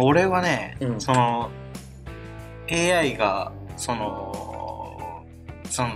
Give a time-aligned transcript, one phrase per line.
[0.00, 1.00] 俺はね、うん。
[1.00, 1.50] その
[2.70, 5.24] AI がその
[5.68, 5.94] その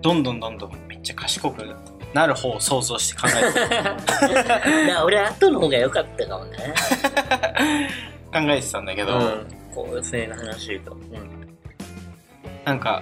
[0.00, 1.76] どんどんどんどんめっちゃ賢く
[2.14, 6.56] なる方を想像して考えていや 俺後の方が良かったかもね。
[8.32, 9.46] 考えてたんだけど、うん。
[9.74, 11.56] 構成の話言うと、うん、
[12.64, 13.00] なんか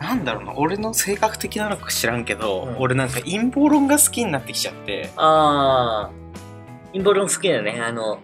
[0.00, 2.76] なんだろうな俺の性格的なのか知らんけど、うん。
[2.78, 5.10] 俺なんか陰謀論が好きになってきちゃって。
[5.16, 6.20] ああ
[6.92, 7.80] 陰謀論好きだよね。
[7.80, 8.18] あの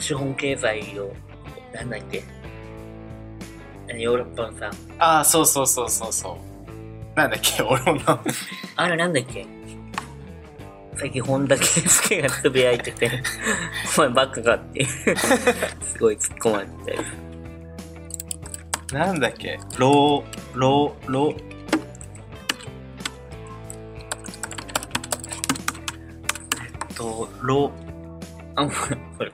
[0.00, 1.12] 資本経済を
[1.74, 2.22] なんだっけ？
[3.98, 4.70] ヨーロッパのさ。
[4.98, 6.38] ああそうそうそうそうそ
[7.14, 7.18] う。
[7.18, 7.62] なんだっけ？
[7.64, 8.20] 俺もな。
[8.76, 9.46] あれなんだっけ？
[10.96, 13.22] 最近本田圭佑がつぶやいてて、
[13.98, 15.14] お前バカかって、す
[16.00, 17.02] ごい突っ込まれて
[18.90, 18.94] て。
[18.94, 19.58] なんだっけ？
[19.78, 21.36] ローローロー。
[26.62, 27.70] えっとロ
[28.54, 29.32] あ、これ、これ。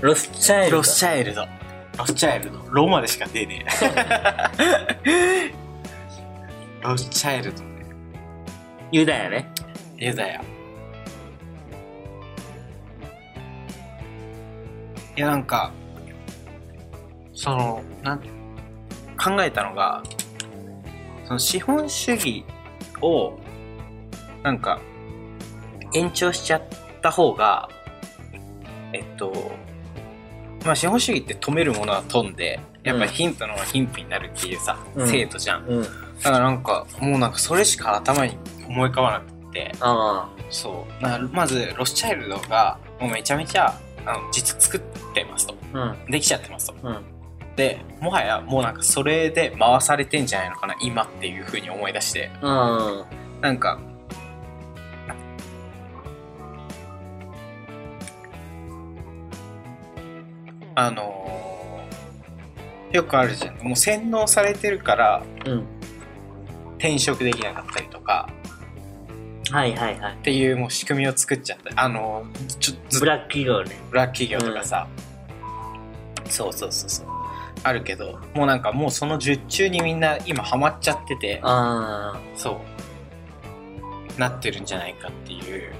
[0.00, 0.76] ロスチャイルド。
[0.76, 1.46] ロスチャイルド。
[1.98, 2.58] ロスチャイルド。
[2.70, 3.66] ローまでしか出ね
[5.04, 5.52] え。
[6.82, 7.68] ロスチャイルドね。
[8.92, 9.50] ユダヤね。
[9.96, 10.40] ユダヤ。
[15.16, 15.72] いやなんか
[17.34, 20.04] そのなん考えたのが
[21.26, 22.44] その資本主義
[23.02, 23.36] を
[24.44, 24.80] なんか
[25.92, 26.62] 延長しちゃっ
[27.02, 27.68] た方が
[28.92, 29.32] えっと
[30.64, 35.82] まあ資本主義って止めるものは飛んでやっぱり貧富の方が貧富になるっていうさ、うん制度じゃんうん。
[35.82, 35.88] だ
[36.22, 45.96] からなんかもうなんかそれしか頭に思い浮かばなくてあそうなまずロスチャイルドがもうめちゃめちゃあの実作ってますとあ。
[46.04, 46.10] うん。
[46.10, 46.98] できちゃってますとうん。
[47.56, 53.04] でもはやもうなんかそれで回されてんじゃないのかな今っていうふうに思い出してうん。
[53.40, 53.78] なんか
[60.80, 65.64] あのーよくあるじゃんもう洗脳されてるからうん。
[66.78, 68.30] 転職できなかったりとか。
[69.50, 70.14] はいはいはい。
[70.14, 70.16] っ。
[70.18, 71.82] ていうもう仕組みを作っちゃった。
[71.82, 73.76] あのーちょずブラック企業ね。
[73.90, 74.86] ブラック企業とかさ、
[76.30, 77.06] そうそうそうそう。
[77.64, 81.40] あるけどもうなんかもうその術中にみんな今ハマっちゃってて。
[81.42, 82.60] あそ
[84.16, 84.20] う。
[84.20, 85.72] なってるんじゃないかっていう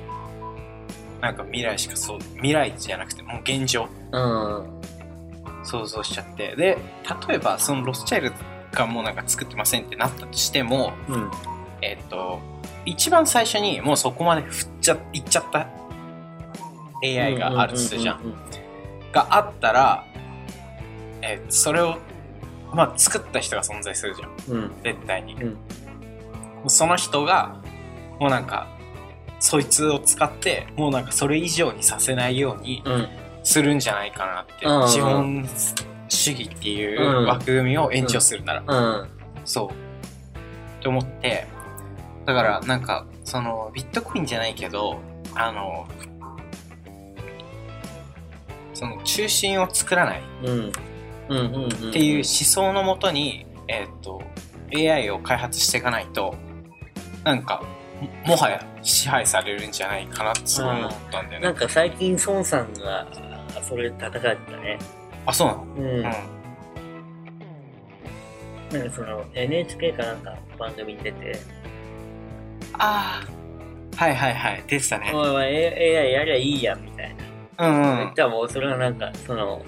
[1.20, 4.18] なんか未来しかそう未来じゃなくてもう現状あ。
[4.18, 5.64] うん。
[5.64, 6.78] 想像しちゃってで
[7.28, 8.36] 例えばそのロスチャイルド
[8.78, 11.30] がもうなんか作ってませんってなったとしてもうん。
[11.80, 12.40] えっ、と
[12.84, 15.68] 一番最初にもうそこまで振っちゃいっちゃった
[17.02, 18.34] AI があるとするじゃん
[19.12, 20.04] があったら、
[21.22, 21.98] えーそれを、
[22.72, 24.30] まあ、作った人が存在するじゃん。
[24.48, 24.72] うん。
[24.82, 25.34] 絶対に。
[25.34, 25.56] うん。
[26.66, 27.56] その人が、
[28.18, 28.68] もうなんか、
[29.40, 33.08] そいつを使って、もうなんかそれ以上にさせないようにうん。
[33.44, 34.66] するんじゃないかなって。
[34.66, 35.48] うん資本
[36.10, 38.64] 主義っていう枠組みを延長するなら。
[38.66, 39.08] うん。
[39.44, 39.68] そう。
[39.68, 41.46] って思って、
[42.24, 45.00] だからなんか、その、ビットコインじゃないけど、
[45.34, 45.86] あの、
[48.74, 50.22] その中心を作らない。
[50.44, 50.72] うん。
[51.28, 51.38] うん。
[51.54, 51.90] うん。
[51.90, 54.22] っていう思想のもとに、えーっと
[54.74, 56.34] AI を開発していかないと
[57.24, 57.62] なんか
[58.00, 61.46] ももはや支配されるんじゃないかなってすごい思ったんだよね。
[61.46, 63.06] なんか最近孫さんが
[63.62, 64.78] それで叩かれてたね。
[65.26, 65.64] あそうなの？
[65.64, 65.84] うん。
[65.84, 66.02] うん。
[66.02, 66.10] な
[68.84, 71.38] んかその NHK かなんか番組に出て、
[72.74, 73.22] あ
[73.96, 74.62] あはいはいはい。
[74.68, 75.10] 出てたね。
[75.12, 77.14] おいおい AI やりゃいいやんみたい
[77.56, 77.68] な。
[77.68, 77.98] うんうん。
[77.98, 79.62] 言ったらもうそれはなんかその、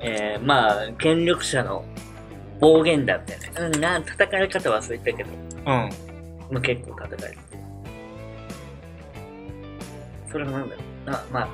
[0.00, 1.84] えー、まあ権力者の
[2.60, 3.52] 暴言だったよね。
[3.74, 5.30] うん、な叩かれ方忘れたけど、
[5.66, 5.90] うん
[6.50, 7.38] まあ、結構叩かれて。
[10.30, 11.10] それはなんだろう。
[11.10, 11.48] な、ま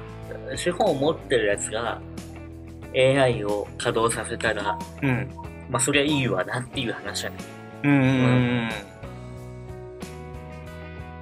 [0.52, 2.00] あ、資本を持ってるやつが
[2.94, 5.30] AI を稼働させたら、うん。
[5.70, 7.36] まあそりゃいいわなっていう話だね。
[7.84, 8.02] うんうんう
[8.66, 8.70] ん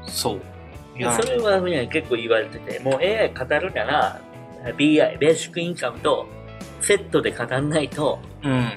[0.07, 0.41] そう。
[0.97, 1.13] いや。
[1.13, 4.21] それはね、結構言われてて、もう AI 語るなら、
[4.77, 6.27] BI、ベーシックインカムと
[6.81, 8.71] セットで語んないと、うん。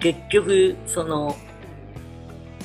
[0.00, 1.36] 結局、その、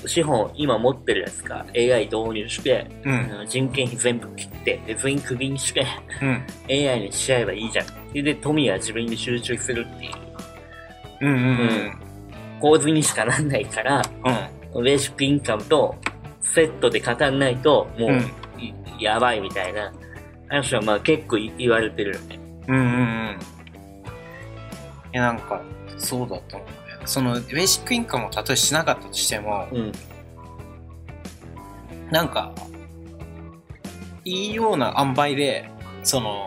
[0.07, 3.45] 資本今持ってるやつが AI 導入して、うん。
[3.47, 5.85] 人件費全部切って、で全員クビにして、
[6.21, 6.45] うん。
[6.69, 8.13] AI にしちゃえばいいじゃん。
[8.13, 10.13] で、で富は自分に集中するっていう。
[11.21, 11.93] うんうんうん。
[12.59, 14.01] 構図にしかなんないから、
[14.73, 14.83] うん。
[14.83, 15.95] ベーシックインカムと
[16.41, 18.31] セットで語んないと、もう、うん。
[18.59, 19.93] いやばいみたいな。
[20.49, 22.39] 話はまあ結構い言われてるよね。
[22.67, 23.37] うんうんうん。
[25.13, 25.61] いやなんか
[25.97, 29.91] そうだと思うねそのベーシックインカムをたとえしなかったとしてもうん。
[32.11, 32.53] なんか
[34.23, 35.69] いいような塩梅で
[36.03, 36.45] その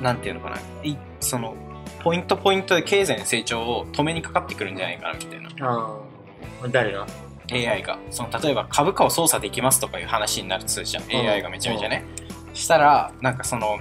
[0.00, 0.56] なんていうのかな。
[0.82, 1.54] いその
[2.02, 5.50] ポイントポイントで経済の成長を止めにかかってくるんじゃないかなみたいな。
[5.66, 5.98] あ
[6.62, 6.68] あ。
[6.68, 7.06] 誰が
[7.50, 7.98] ？AI が。
[8.10, 12.04] その例えば株価を操作できますとかいう話になるとするじゃん、ん AI がめちゃめちゃね、
[12.54, 13.78] したらなんかその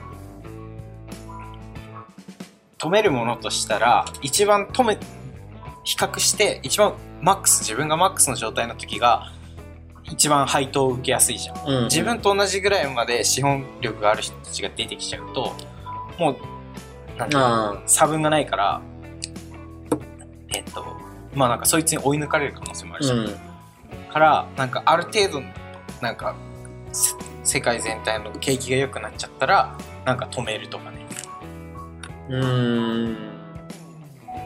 [2.77, 4.97] 止めるものとしたら一番止め
[5.83, 9.31] 比較して一番マックス自分がマックスの状態の時が
[10.03, 11.83] 一番配当を受けやすいじゃんうん。
[11.85, 15.53] 自分と同じぐらいまで資本力がある人たちが出てきちゃうと
[16.19, 16.37] もう
[17.17, 18.81] なんていうのあ差分がないから
[20.53, 20.85] えっと
[21.33, 22.99] まあなんかそいつに追い抜かれる可能性もああ。
[22.99, 23.27] るじゃん、うん。
[24.11, 25.41] からなんかある程度
[26.01, 26.35] なんか
[26.91, 31.04] せ世界全体の景気が良くなっちゃったらなんか止めるとかね
[32.29, 33.17] うーん。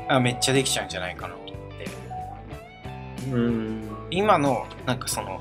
[0.07, 1.85] あめっちゃできちゃうんじゃないかなと思って
[3.31, 3.89] うーん。
[4.11, 5.39] 今のなんかその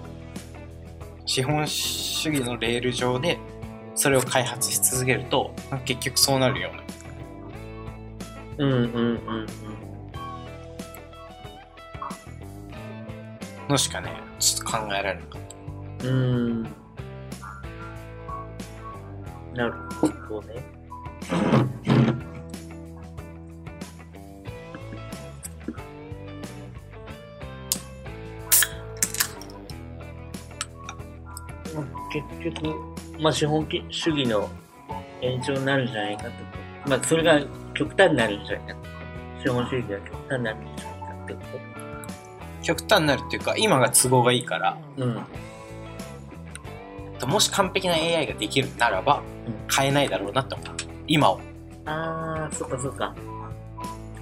[1.25, 3.38] 資本主義のレール上で
[3.94, 5.52] それを開発し続けると
[5.85, 8.84] 結局そうなるようなうんうんう
[9.41, 9.46] ん
[13.69, 15.43] のしかねちょっと考えられなかっ
[15.99, 16.14] たうん。
[16.14, 16.62] うーん。
[19.55, 20.62] なるほどね。
[32.43, 32.76] 結局、
[33.20, 34.49] まあ、資本主義の
[35.20, 36.31] 延長になるんじゃないかと。
[36.87, 37.40] まあ、それが
[37.75, 38.88] 極端になるんじゃないかと。
[39.43, 41.40] 資本主義が極端になるんじゃないかってこ
[42.62, 45.05] 極端になるっていうか今が都合がいいからと。
[45.05, 45.08] う
[47.26, 47.31] ん。
[47.31, 50.67] もし完璧な AI ができるならばうん変えないだろうなって思う
[51.06, 51.41] 今を
[51.87, 53.14] あー、そっかそっか。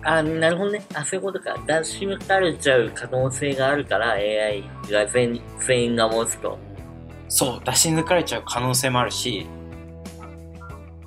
[0.02, 0.84] あー、なるほどね。
[0.94, 1.56] あ、そういうことか。
[1.66, 6.58] 出し抜かれちゃう可能性があるから AI が全全員が持つと。
[7.28, 9.46] そう出し抜かれちゃう可能性もあるし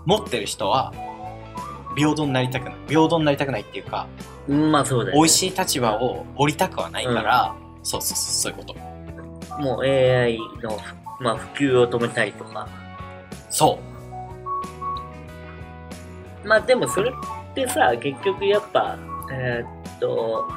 [0.05, 0.93] 持ってる人は
[1.95, 4.07] 平等になりたくない平等になりたくないっていうか
[4.49, 5.21] うん、まあそうだよ、ね。
[5.21, 10.77] 美味しい立場を降りたくはないから、そうそうそうそういうこともう AI の、
[11.19, 12.67] まあ、普及を止めたりとか。
[13.51, 13.79] そ
[16.43, 18.97] まあでもそれってさ、結局やっぱ、
[19.31, 20.47] えーっと、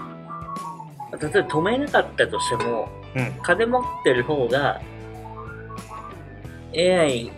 [1.20, 4.80] 例えば止めなかったとしても、ううん金持ってる方が
[6.76, 7.30] AI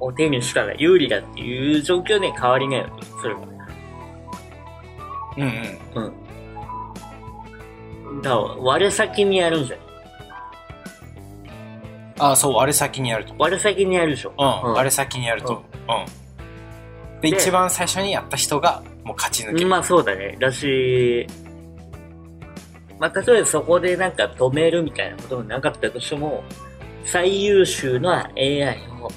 [0.00, 3.40] を手にしたら有利だっていう状況には変わりないわけそれは。
[5.36, 6.12] うんうん
[8.10, 8.22] うん。
[8.22, 9.84] だから、割れ先にやるんじゃん。
[12.16, 14.32] ああそうあれ先にやると割れ先にやるでしょ。
[14.38, 20.36] うん、うんあれ先にやるとうんでで一番最初にやった人がもう勝ち抜ける、まあそうだね。
[20.38, 21.26] だし、
[22.98, 26.44] まあ例えばそこでなんか止めるみたいなことがなかったとしても、
[27.04, 29.10] 最優秀な AI を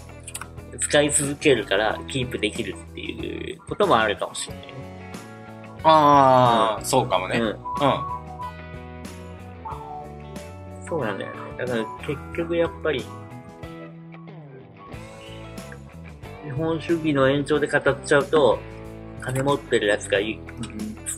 [0.79, 4.73] 使い続けるからキープできるっていうこともあるかもしれないね。
[5.83, 7.55] ああ、そうかもね、うんうん。
[10.87, 11.39] そうなんだよね。
[11.57, 13.03] だから結局やっぱり、
[16.43, 18.59] 日本主義の延長で語っちゃうと、
[19.21, 20.39] 金持ってるやつがい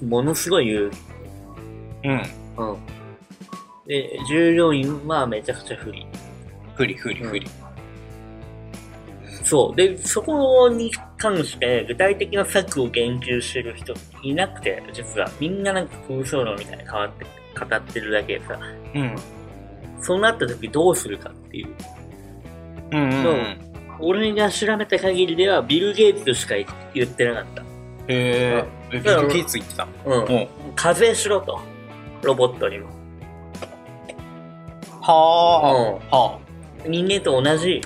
[0.01, 0.91] ものすごい言う。
[2.03, 2.21] うん
[2.57, 2.77] うん。
[3.87, 6.07] で、従業員はめちゃくちゃ不利。
[6.79, 7.45] 不利不利不利、
[9.43, 9.75] そう。
[9.75, 13.93] で、そこに関して具体的な策を言及してる人
[14.23, 15.29] いなくて、実は。
[15.41, 17.25] みんななんか空想論みたいに変わって、
[17.59, 18.57] 語ってるだけでさ、
[18.95, 19.15] うん
[19.99, 21.67] そうなった時どうするかっていう。
[22.93, 23.35] うんうんそう
[24.01, 26.55] 俺が調べた限りでは、ビル・ゲイツしか
[26.93, 27.61] 言ってなかった。
[27.63, 27.65] へ
[28.07, 29.85] えビル・ゲイツ言ってた？
[30.05, 30.23] うん。
[30.23, 31.59] うん課税しろと。
[32.23, 32.87] ロボットにも。
[35.01, 36.39] はあ、は
[36.87, 37.81] 人間と同じ、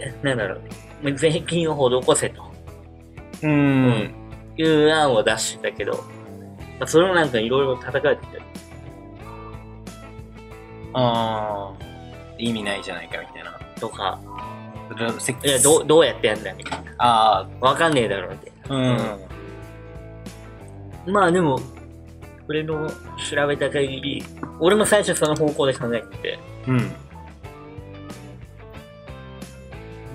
[0.00, 0.56] えなんだろ
[1.04, 2.42] う、税金を施せと。
[2.42, 2.50] あ
[3.42, 4.14] うん。
[4.56, 5.92] いう案を出してたけど、
[6.78, 8.38] まあ、それもなんかいろいろ叩かれてて、
[10.94, 11.84] ああ
[12.38, 13.58] 意味ないじゃないかみたいな。
[13.78, 14.18] とか、
[15.44, 16.94] いや、どう、どうやってやんだみたいな。
[16.98, 19.18] あわかんねえだろ、みたいあうん、な。
[21.12, 21.58] まあでも、
[22.48, 24.24] 俺の調べた限り、
[24.58, 26.92] 俺も最初その方向で考えてて、うん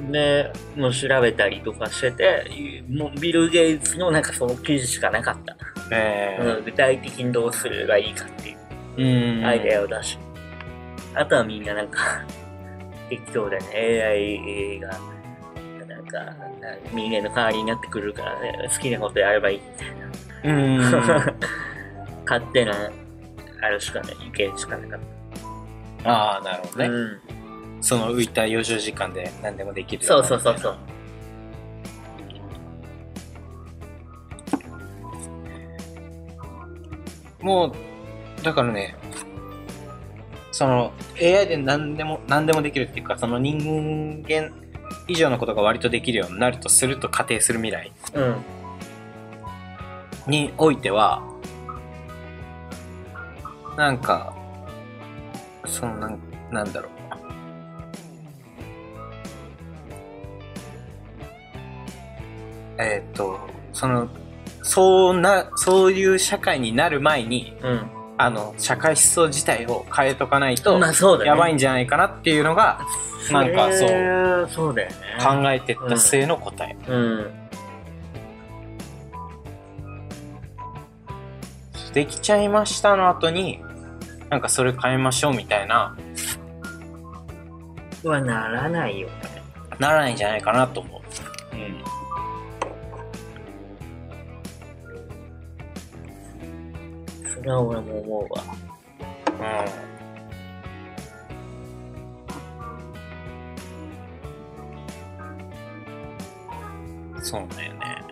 [0.10, 5.56] で、もう調べたりとかしてて、もうビル・ゲイツのなんかその記事しかなかった。
[5.94, 10.18] えうん、具体的にどうするがいいかっていうー、うんアイデアを出し、
[11.14, 12.26] あとはみんななんか、
[13.10, 14.88] 適当だね、AI が、
[15.86, 21.36] なんか、な人間の代わりになってくるからね、好きなことやればいいみたいうんな。
[22.26, 22.74] 勝手な、
[23.62, 25.00] あれしかない、意見しかなかっ
[26.04, 26.80] ああなるほどた。
[26.80, 27.20] ね、うん。
[27.82, 30.78] その浮いた余剰時間で何でもできるそうそうそうそう。
[37.42, 38.96] もうだからね
[40.52, 44.54] その AI で何でも何でもできるっていうかその人間
[45.08, 48.36] 以上のことが割とできるようになるとすると仮定する未来、うん、
[50.28, 51.24] においては
[53.76, 54.36] なんか
[55.66, 56.20] そのなん
[56.52, 57.01] なんだろう。
[62.84, 63.40] えーっと、
[63.74, 64.08] その、
[64.64, 67.90] そうな、そういう社会になる前に、うん。
[68.18, 71.30] あの、社会思想自体を変えとかないと、まあそうだね。
[71.30, 72.86] やばいんじゃないかなっていうのが、
[73.32, 73.90] なんかそう
[74.44, 74.50] う。
[74.50, 74.96] そうだよね。
[75.20, 76.78] 考えてった末の答え。
[76.88, 77.32] うん。
[81.94, 83.60] できちゃいましたの後に、
[84.30, 85.96] なんかそれ変えましょうみたいな、
[88.04, 89.14] はならないよね。
[89.80, 91.56] ならないんじゃないかなと思う。
[91.56, 91.84] うん。
[97.42, 98.44] れは俺も思うわ。
[107.16, 107.24] うん。
[107.24, 108.04] そうだよね。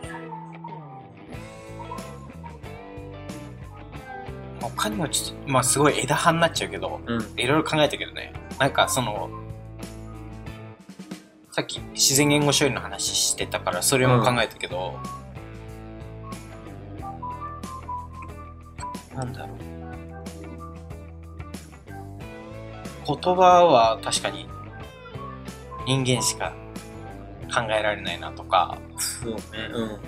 [4.62, 7.22] 他にもちょっと、まあすごい枝葉になっちゃうけど、うん。
[7.38, 8.34] いろいろ考えたけどね。
[8.60, 9.30] なんかその、
[11.52, 15.00] さっき自然言語処理の話してたから、それも考えたけど、
[19.20, 19.58] なんだろう。
[23.06, 24.48] 言葉は確かに
[25.86, 26.54] 人間しか
[27.54, 29.42] 考えられないなとか、そうね。
[29.74, 30.00] うん。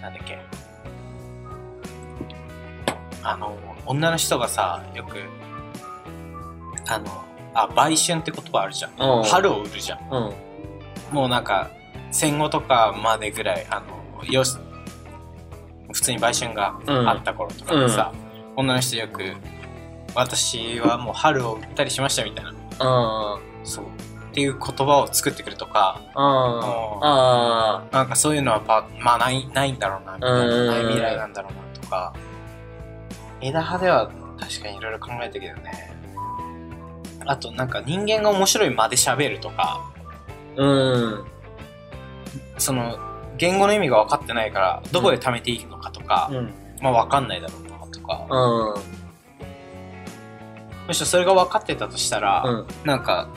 [0.00, 0.38] なんだっけ。
[3.22, 5.18] あの、女の人がさ、よく、
[6.88, 8.92] あの、あ、売春って言葉あるじゃん。
[8.92, 9.98] うん春を売るじゃん。
[10.10, 10.32] う
[11.12, 11.14] ん。
[11.14, 11.70] もうなんか、
[12.10, 13.82] 戦後とかまでぐらい、あ
[14.20, 14.56] の、よし、
[15.92, 18.12] 普通に売春があった頃とかでさ、
[18.56, 19.34] 女の人よく、
[20.14, 22.52] 私はもう春を売ったりしましたみたいな。
[22.78, 23.84] あそう。
[23.84, 27.82] っていう言葉を作ってくるとか、あ。
[27.92, 30.44] なんかそういうのはまあない、ないんだろうな、みたいな。
[30.44, 32.14] うんない未来なんだろうな、とか。
[33.40, 35.92] 枝葉では確かにいろいろ考えたけどね。
[37.26, 39.80] あとなんか人間が面白い間で喋るとか、
[40.56, 40.62] あ。
[40.62, 41.24] うん。
[42.58, 42.98] その、
[43.42, 46.54] 言語の意味が分かってないから、どこで貯めていいのかとか、うん。
[46.80, 48.24] まあ分かんないだろうな、とか。
[48.30, 48.82] うん。
[50.86, 52.66] むしろそれが分かってたとしたら、うん。
[52.86, 53.28] なんか、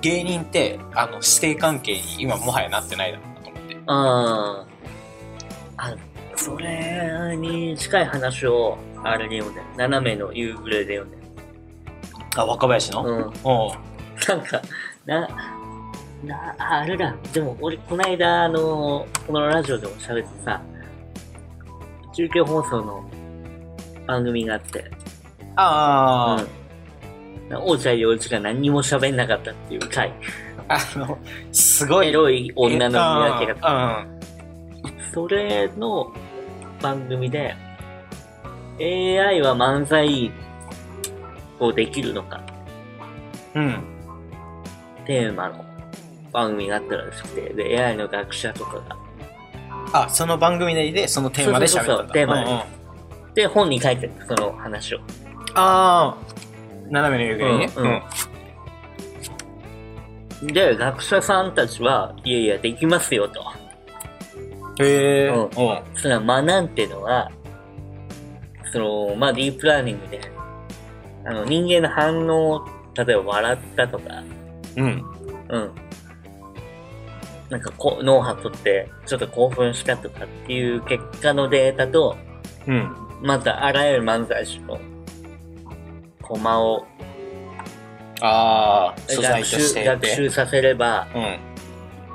[0.00, 3.76] 芸人って、あの、師弟関係に今もはやなってないだろうなと思って。
[3.86, 4.66] あ
[5.76, 5.86] あ。
[5.86, 5.94] あ、
[6.34, 9.68] それに近い話を、あれで読んだよ。
[9.76, 11.32] 斜めの夕暮れで読んだよ。
[12.34, 13.18] あ、若林の、うん。
[14.26, 14.60] なんか、
[15.06, 15.28] な、
[16.24, 17.14] な、ああれだ。
[17.32, 20.60] でも俺、こないだ、あの、このラジオでも喋ってさ、
[22.12, 23.04] 中継放送の
[24.06, 24.90] 番組があって、
[25.56, 26.46] ああ、
[27.50, 27.64] うん。
[27.64, 30.12] 王ちゃん陽一が何にも喋んなかったっていう回。
[30.68, 31.18] あの、
[31.50, 32.08] すごい。
[32.08, 33.60] エロい女の見分け方。
[33.60, 34.06] 方。
[35.12, 36.12] それの
[36.80, 37.54] 番組で、
[38.80, 40.32] AI は漫才
[41.60, 42.42] をできるのか
[43.54, 43.64] うん。
[43.64, 43.84] うん。
[45.06, 45.71] テーマの
[46.32, 48.96] 番組があったらしくて、で、AI の学者とかが、
[49.92, 51.76] あ、その番組内でそのテーマで喋った。
[51.76, 52.62] そうそうそうテーマでうんうん
[53.34, 54.98] で、本に書いてるその話を。
[55.54, 56.16] ああ、
[56.90, 57.72] 斜めの夕暮れにね。
[57.76, 58.02] うんうん
[60.42, 63.40] で、学者さんたちは、いやいや、できますよと。
[64.82, 65.28] へえ。
[65.28, 65.50] うんうん。
[65.94, 67.30] それは間なんてのは、
[68.72, 70.20] その、まあ、ディープラーニングで、
[71.24, 74.22] あの、人間の反応を、例えば笑ったとか、
[74.76, 75.04] うん。
[75.48, 75.70] うん。
[77.52, 82.16] なんかこう、脳波取って、ちょっと興奮したとかっていう結果のデータと、
[82.66, 82.96] うん。
[83.20, 84.80] またあらゆる漫才師の、
[86.22, 86.86] コマを
[88.22, 91.22] ああ、素材学として習、学習させれば、うん。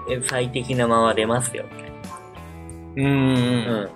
[0.09, 1.65] え最適な間は出ますよ。
[2.95, 3.05] うん。
[3.05, 3.13] うん。
[3.13, 3.89] うん。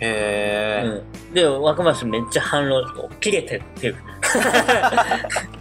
[0.00, 0.82] へえ。
[0.84, 1.32] うん。
[1.32, 2.84] で、若林めっちゃ反論、
[3.20, 3.96] 切れてるっていう。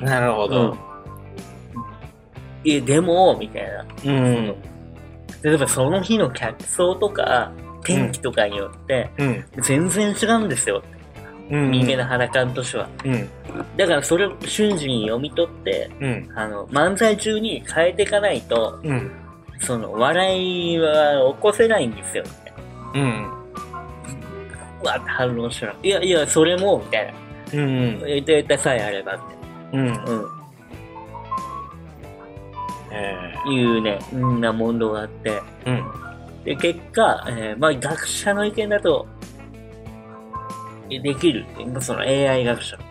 [0.00, 0.76] なるほど。
[2.64, 3.86] いや、でも、みたいな。
[4.04, 4.54] うん。
[5.42, 7.52] 例えばその日の客層とか、
[7.84, 9.44] 天気とかによって、うん。
[9.62, 10.82] 全然違うんですよ。
[11.50, 11.70] うん。
[11.70, 12.88] 人間の肌感としては。
[13.04, 13.28] うん。
[13.76, 16.28] だからそれを瞬時に読み取って、うん。
[16.34, 19.10] あの、漫才中に変えていかないと、うん。
[19.60, 22.24] その、笑いは起こせないんですよ。
[22.94, 23.30] うん。
[24.82, 27.12] うわって反論したら、いやいや、それも、みたいな。
[27.52, 27.98] うん。
[28.00, 29.28] データさえあれば、みうん。
[29.28, 29.35] たい
[29.72, 30.04] な。
[30.04, 30.26] うん。
[32.90, 36.44] えいうね、んな問答があって、えうん。
[36.44, 39.06] で、結果、えーまあ学者の意見だと、
[40.90, 41.44] えできる
[41.80, 42.84] その AI 学者の。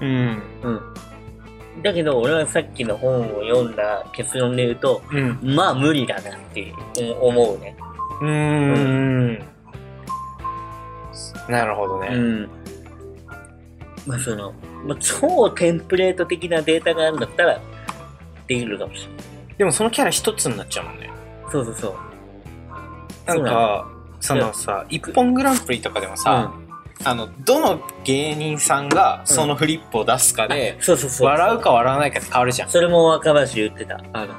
[0.00, 0.42] うん。
[0.62, 0.80] うん。
[1.82, 5.38] だけど、俺はさっきの本を読んだ結論で言うと、うん。
[5.54, 6.72] まあ無理だなって
[7.20, 7.76] 思うね。
[8.20, 9.38] うーん。
[11.48, 12.08] なるほどね。
[12.12, 12.50] うん。
[14.08, 14.52] まあその、
[14.86, 17.60] まあ、超テンプレート的なデータがあるんだったら、
[18.46, 19.16] できるかもしれない。
[19.58, 21.10] でもそのキャラ一つになっちゃうもんね。
[21.52, 21.94] そうそうそう。
[23.26, 23.86] なんか、
[24.20, 26.54] そのさ、一本グランプリとかでもさ、
[27.04, 30.78] あの、どの芸人さんがそのフリップを出すかで。
[31.20, 32.70] 笑うか笑わないかって変わるじゃん。
[32.70, 34.00] それも若林言ってた。
[34.14, 34.34] あの、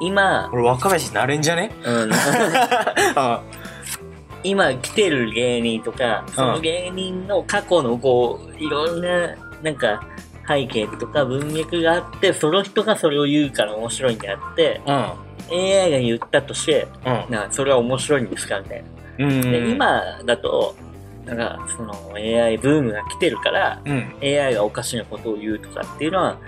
[0.00, 1.70] 今、俺若林になれんじゃね？
[1.84, 2.10] うん、
[3.14, 3.42] あ
[4.44, 10.06] 今来てる芸人とか、その芸人の過去のこう、いろんな、なんか、
[10.46, 15.12] 背景とか文脈があって、その人がそれを言うから面白いんであって、うん。
[15.50, 17.34] AI が言ったとして、うん。
[17.34, 18.58] なそれは面白いんですか？
[18.60, 18.84] みたい
[19.18, 19.26] な。
[19.26, 19.40] うん。
[19.42, 20.74] で、今だと、
[21.26, 24.14] なんか、その AI ブームが来てるから、うん。
[24.22, 26.38] AI がおかしなことを言うとかっていうのは、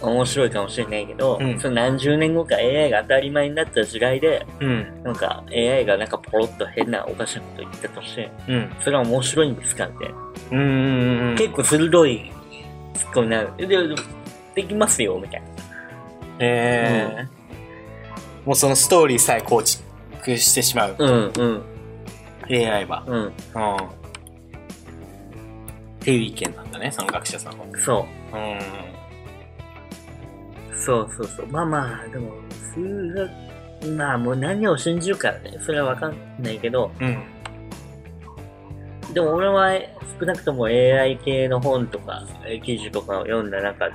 [0.00, 5.02] 面白いかもしれないけど、うんその何十年後か AI が当たり前になった時代で、うん。
[5.02, 8.76] なんか AI がなんかポロッと変なおかしなこと言ったとして、うん。
[8.80, 10.10] それは面白いんですかって。
[10.50, 10.58] うん。
[11.30, 11.36] うん。
[11.36, 12.32] 結構鋭い
[12.94, 13.50] ツッコミになる。
[13.56, 13.78] で、で
[14.54, 15.46] できますよ、みたいな。
[16.38, 17.36] ええ
[18.44, 19.82] もうそのストーリーさえ構築
[20.36, 20.96] してしまう。
[20.98, 21.62] うん、うん、
[22.50, 23.02] AI は。
[23.06, 23.16] うん。
[23.16, 23.30] うん。
[23.30, 23.32] っ
[26.00, 27.66] ていう意見なんだね、その学者さんは。
[27.78, 28.95] そうん。
[30.76, 30.80] う。
[30.80, 31.46] そうそうそう。
[31.48, 32.32] まあまあ、でも、
[32.74, 33.30] 数学、
[33.96, 35.58] まあもう何を信じるからね。
[35.60, 37.22] それはわかんないけど、うん。
[39.12, 39.72] でも俺は
[40.18, 43.94] 少なくとも AI 系の本とか、えー記事とかを読んだ中で、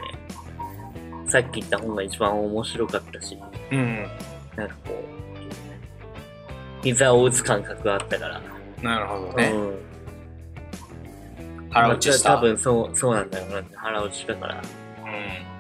[1.28, 3.38] さっき言った本が一番面白かったし、
[3.72, 4.08] うん。
[4.56, 8.42] なんかこう、膝を打つ感覚があったから。
[8.82, 9.52] なるほどね。
[9.54, 9.92] うん。
[11.72, 12.32] 腹落ちした。
[12.32, 15.51] まあ多分そう、そうなんだろうなって腹落ちだからうん。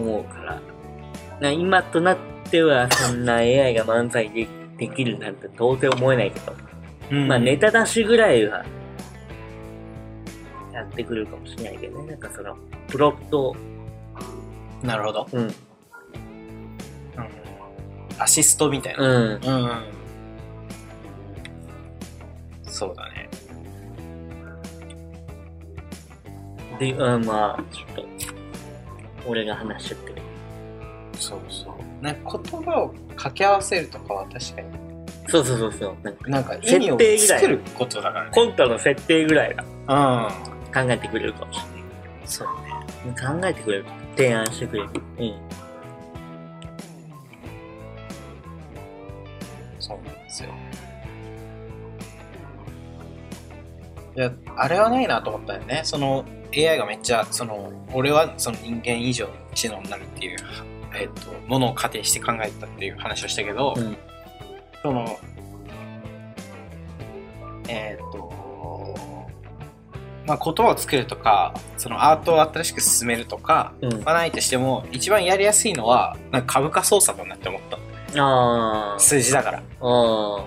[0.00, 0.60] 思うから。
[1.40, 2.18] な今となっ
[2.50, 6.54] てはそんな AI が漫才でできるなんて到底思えないけど、
[7.10, 8.64] うんまあネタ出しぐらいは
[10.72, 12.10] やってくるかもしれないけどね。
[12.12, 12.56] なんかその、
[12.88, 13.54] プロット、
[14.82, 15.28] なるほど。
[15.32, 15.52] うん、うん。
[18.18, 19.04] アシストみたいな。
[19.04, 19.70] うん、うん。
[22.62, 23.28] そうだね。
[26.78, 28.04] で、うん、まあ、ちょっと、
[29.26, 30.22] 俺が話しってる。
[31.18, 32.02] そうそう。
[32.04, 34.68] なんか言葉を掛け合わせるとかは確かに、
[35.28, 35.96] そうそうそうそう。
[36.02, 38.30] なんかなんか意味を作ることだからね。
[38.32, 39.54] コントの設定ぐらい
[39.86, 40.50] はうん。
[40.72, 41.82] 考えてくれるかもしれない。
[42.24, 42.70] そうね。
[43.20, 43.84] 考えてくれる。
[44.16, 44.88] 提案してくれる。
[45.18, 45.34] うん。
[49.78, 50.50] そうなんですよ。
[54.16, 55.82] いや、あれはないなと思ったよね。
[55.84, 56.24] その
[56.56, 60.38] AI がめっちゃ、その、俺はその人間以上の知能になるっていう、
[60.94, 63.96] えっ、と、ものを仮定して考えたっていう話をしたけど、うん
[64.82, 65.18] その、
[67.68, 68.32] えっ、と、
[70.26, 74.04] まあ、言葉を作るとか、そのアートを新しく進めるとか、うん。
[74.04, 77.78] はないとしても、一番やりやすいのは、なんか株価操作だなって思った。
[78.98, 79.62] 数字だから。
[79.80, 80.44] あ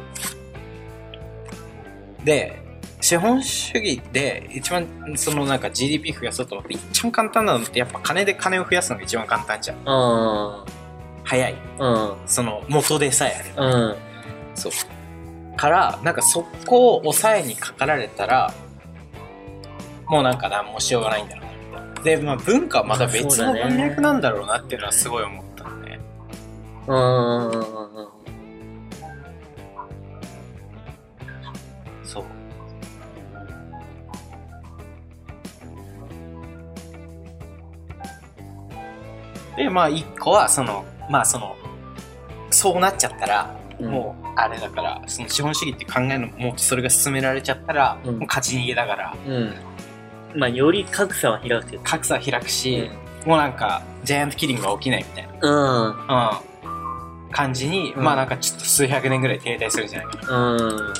[2.23, 2.62] で、
[3.03, 4.87] 資本主義で一番
[5.17, 9.77] そのなんか GDP 増やそうと思って一番簡単なのってやっぱ金で金を増やすのが一番簡単じゃん。
[9.79, 9.81] ー。
[9.85, 10.65] あ
[11.25, 11.55] 早い。
[11.77, 12.17] ー。
[12.25, 13.65] その元でさえあれば。
[13.65, 13.89] うん。
[13.89, 13.97] うん。
[14.55, 14.71] そう。
[15.57, 18.53] から、なんかそこを抑えにかかられたら、
[20.07, 21.41] もうなんか何もしようがないんだろ
[21.73, 22.03] うな。
[22.03, 25.99] で、まあ文化はまた別の文脈なんだろうなっていうのはすごい思ったのね。
[26.87, 27.72] うん。
[39.57, 41.55] で、まあ一個はその、まあその、
[42.49, 49.53] そうなっちゃったら、うんもうあれだから、その資本主義って考えのもうそれが進められちゃったら、うんもう勝ち逃げだから、うん。
[50.35, 51.83] まあ、より格差は開くけど。
[51.83, 52.89] 格差開くし、
[53.25, 56.07] もうなんか、ジャイアントキリングが起きないみたいうん。
[56.07, 60.37] な、うん、感じに、うんまあなんかちょっと数百年ぐらい停滞するんじゃないかな。
[60.37, 60.93] うん。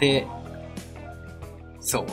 [0.00, 0.26] で、
[1.80, 2.06] そう。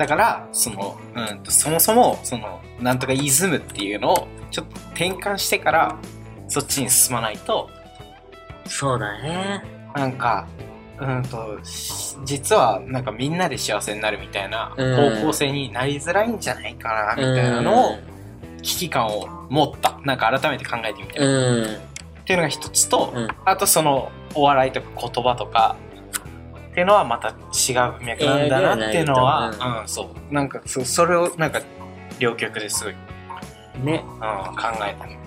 [0.00, 5.96] だから、その、うんと、そもそも、その、なんとかイズムっていうのを、ちょっと転換してから、
[6.48, 7.68] そっちに進まないと、
[8.66, 9.62] そうだね。
[9.94, 10.48] なんか、
[10.98, 15.16] うんとし実はなんかみんなで幸せになるみたいなうん。
[15.20, 17.98] 方向性になりづらいんじゃないかなみたいなのを
[18.62, 20.00] 危機感を持った。
[20.04, 21.18] なんか改めて考えてみて。
[21.18, 21.74] うる、ん。
[21.74, 23.28] っていうのが一つと、うん。
[23.44, 25.76] あとそのお笑いとか言葉とか
[26.70, 27.34] っていうのはまた違う
[28.04, 29.50] 脈なんだなっていうのは、
[29.82, 29.84] う。
[29.84, 30.34] ん、そう。
[30.34, 31.60] なんかそそれをなんか
[32.20, 32.94] 両極ですごい、
[33.76, 34.04] うん、ね。
[34.20, 34.26] 考
[34.86, 35.18] えたね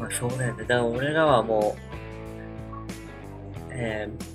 [0.00, 0.62] まあそうだよね。
[0.62, 1.76] だから俺らはも
[3.70, 4.34] う、えー、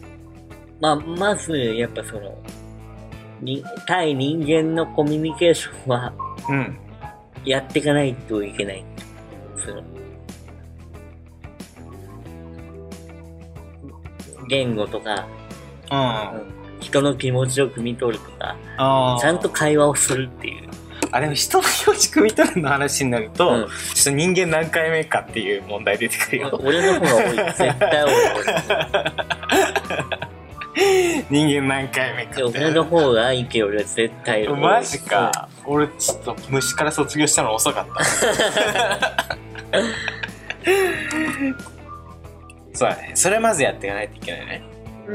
[0.80, 2.38] まあ、まず、やっぱその、
[3.42, 6.14] に対人間のコミュニケーションは
[6.50, 6.78] うん
[7.46, 8.84] やっていかないといけない。
[9.58, 9.84] その、
[14.48, 15.28] 言語とか、
[15.92, 15.96] う
[16.46, 18.56] ん人の気持ちを汲み取るとか、
[19.20, 20.70] ちゃんと会話をするっていう。
[21.12, 27.36] あでも人の気持ち汲み取るの話になると、うんちょっと人間何回目かっていう問題出てくるよ俺の方が多い。
[27.36, 28.14] 絶対多い。
[31.30, 32.60] 人間何回目か俺って。
[32.60, 34.48] 俺の方がいいけど俺は絶対。
[34.48, 38.04] マジか、俺ちょっと虫から卒業したの遅かった。
[42.74, 43.12] そうだね。
[43.16, 44.64] それまずやっていかないといけないね。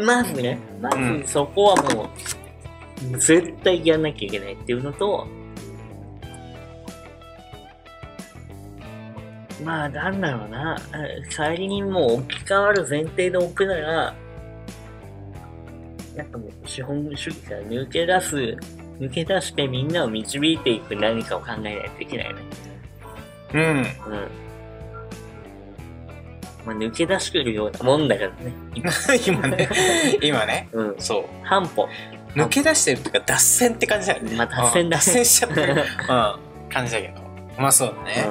[0.04, 2.10] まずね、まうんずそこはも
[3.14, 5.26] う、絶対やんなきゃいけないっていうのと、
[9.64, 10.76] まあ、なんだろうな、
[11.30, 14.14] 帰りにもう置き換わる前提で置くなら、
[16.16, 18.36] なんかもう資本主義から抜け出す、
[19.00, 22.40] 抜け出してみんなを導いていく何かを考えないといけないね。
[23.54, 23.60] うん。
[23.60, 23.84] うん。
[26.64, 28.52] まあ、抜け出してるようなもんだからね。
[28.74, 28.90] 今
[29.26, 29.68] 今ね。
[30.22, 30.68] 今ね。
[30.72, 30.94] うん。
[30.98, 31.24] そう。
[31.42, 31.88] 半歩。
[32.34, 34.36] 抜け出してるっていうか脱線って感じだよね。
[34.36, 35.82] まあ脱線だ 脱線しちゃってる、うん、
[36.72, 37.14] 感じだけど。
[37.58, 38.28] まあそうだね、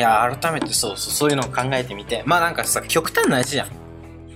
[0.00, 3.68] いや改めてそうそうそういうのを考えてみてまあなんかさ極端な話じゃん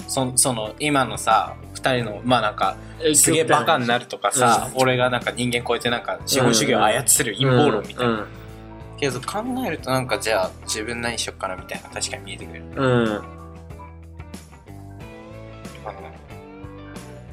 [0.08, 3.16] そその今のさ二人のまあなんかうん。
[3.16, 8.26] すげえバカになるとかさ、俺がなんか人間超えてなんか資本主義を操る陰謀論みたいな、な。
[8.98, 13.04] けど考えるとなんかじゃあ自分何しよっかなみたいな確かに見えてくる、うん。
[13.04, 13.22] うん。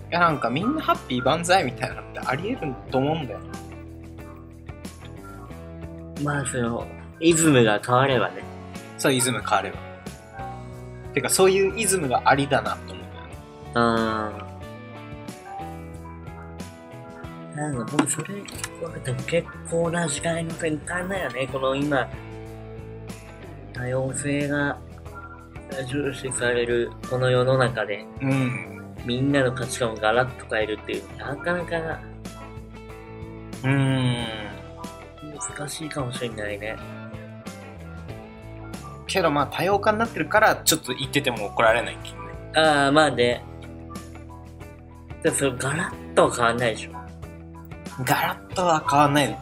[0.09, 3.49] いやなんかみんなハッピー万歳みたいなのってあり得ると思うんだよね
[6.21, 6.85] まあ、その、
[7.21, 8.43] イズムが変わればね。
[8.97, 9.77] そうイズム変われば
[11.13, 13.37] てかそういうイズムがありだなと思うよね
[13.75, 14.51] うん。
[17.55, 18.35] なんか、もうそれ、
[19.03, 21.47] でも結構な時代の転換だよね。
[21.51, 22.07] この今、
[23.73, 24.77] 多様性が
[25.89, 31.99] 重視されるこの世の中で、うんみんなの価値観をガラッと変えるっていう、なかなか
[33.63, 34.15] うーん
[35.57, 36.77] 難しいかもしれないね。
[39.13, 42.21] けどまあ多様化になってるからちょっと言ってても怒られないけどね
[42.55, 43.43] ああ、まあね。
[45.23, 46.91] でもそれガラッとは変わんないでしょ。
[48.03, 49.37] ガラッとは変わんない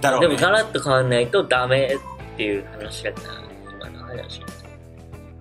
[0.00, 4.42] だろうねでもガラッと変わんないとダメっていう話だから、今の話。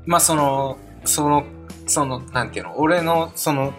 [0.05, 1.45] まあそのその
[1.87, 2.77] そのなんていうの？
[2.77, 3.73] 俺のその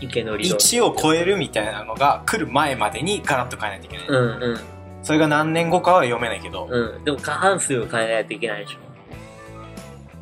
[0.00, 0.58] 池の理論。
[0.58, 4.60] 1を超えるみたいなのが来る前までにガラッと変えないといけない、うんうん
[5.04, 7.04] それが何年後かは読めないけど、うん。
[7.04, 8.78] でも過半数を変えないといけないでしょ。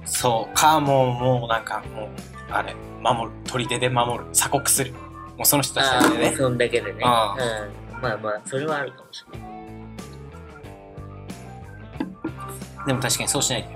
[0.05, 2.09] そうかもうもうなんかもう
[2.51, 6.99] あれ守る砦で守る鎖国するもうその人たちだけでねそんだけでね。
[6.99, 7.07] うん。
[7.07, 7.37] あ
[8.03, 9.53] まあまあ、それはあるかもしれない。
[12.89, 13.69] でも確かにそうしない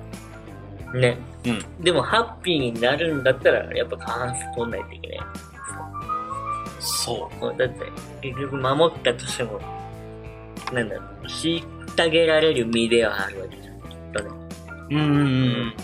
[0.92, 1.16] とね。
[1.44, 5.18] うんでも、ハッピーになるんだったら、やっぱ過半数取んないといけない。
[6.80, 7.70] そだって、
[8.20, 9.60] 結局守ったとしても、
[10.72, 14.30] なんだろう、虐げられる身ではあるわけじゃん、きっとね。
[14.90, 15.24] ううんうんう
[15.64, 15.74] ん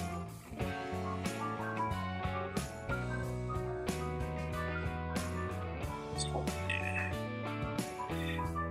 [6.17, 6.33] そう
[6.69, 7.13] ね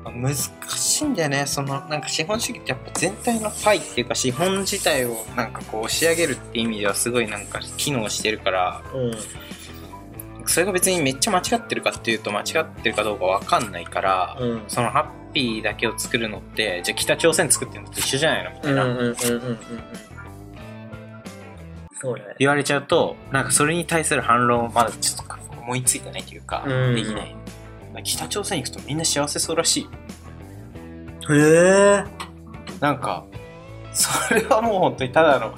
[0.05, 9.13] 難しいんだよねそのなんか資本主義ってやっぱ全体のパイっていうか資本自体をなんかこう押し上げるって意味ではすごいなんか機能してるからうん。
[10.51, 14.63] それが別にめっちゃ間違ってるかっていうと間違ってるかどうかわかんないから、うん。
[14.67, 18.51] そのハッピーだけを作るのってじゃあ北朝鮮作ってるのと一緒じゃないの？
[18.51, 18.85] みたいな。
[21.99, 22.35] そうだね。
[22.39, 27.35] 言われちゃうとなんかそれに対する反論をまだちょっと思いついてないというか、うんできない
[28.03, 29.87] 北朝鮮行くとみんな幸せそうらしい
[31.33, 32.03] へえ。
[32.79, 33.25] なんか
[33.93, 35.53] それはもう本当にただの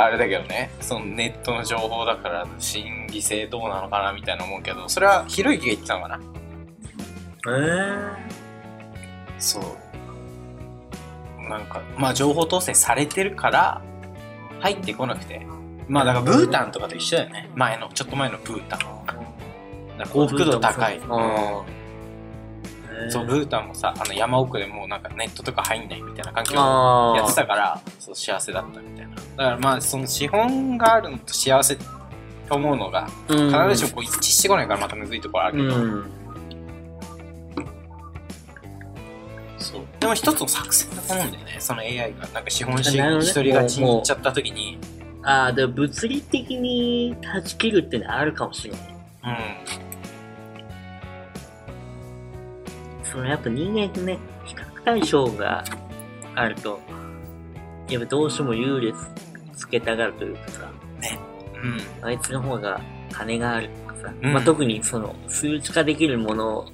[0.00, 6.20] あれだけどねそのネットの情報だから真偽性どうなのかなみたいな思うけどそれはひろゆきが言ってたのかな
[7.46, 8.16] えー、
[9.38, 11.48] そう。
[11.48, 13.82] なんか、まあ情報統制されてるから、
[14.60, 15.46] 入ってこなくて。
[15.88, 17.48] まあだからブータンとかと一緒だよね。
[17.54, 18.80] 前の、ちょっと前のブータン。
[20.06, 21.00] 幸福度高い。
[21.08, 21.77] あうん
[23.10, 29.14] そう、ブータンもさ、あの山奥でもうなんかネットとか入んないみたいな環境あやってたから、そう幸せだったみたいな。
[29.14, 36.10] だからまあその資本があるのと幸せと思うのが、必必ずしもこう一致してこないからまたむずいところあるけど、うん。
[39.58, 39.82] そう。
[40.00, 41.56] でも一つの作戦だと思うんだよね。
[41.58, 44.78] その AI が、なんか資本主義一人勝ちに行っちゃった時に、
[45.22, 48.80] ああ、でも物理的に断ち切るってのはあるかもしれない。
[49.24, 49.28] う
[49.84, 49.87] ん。
[53.18, 55.64] そのやっぱ人間ってね、比較対象が
[56.36, 56.78] あると、
[57.88, 58.96] やっぱどうしても優劣
[59.56, 60.70] つけたがるというかさ、
[62.00, 62.06] うん。
[62.06, 66.70] あいつの方が金があるとかさ、うんまあ、特にその数値化できるもの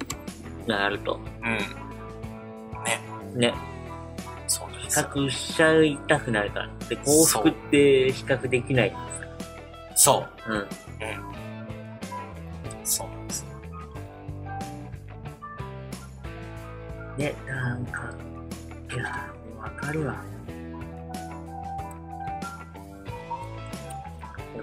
[0.67, 1.57] があると、うん。
[2.83, 3.49] ね。
[3.49, 3.53] ね、比
[4.47, 5.07] そうなんですよ。
[5.11, 6.69] 較しちゃいたくなるから。
[6.87, 10.51] で、幸福って比較できないからそう。
[10.51, 10.51] さ。
[10.51, 10.57] うん。
[10.57, 10.67] うん。
[12.83, 13.07] そう
[17.17, 18.11] ね、なんか、
[18.93, 20.15] いやー、わかるわ。